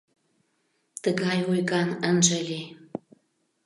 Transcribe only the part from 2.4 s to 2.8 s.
лий.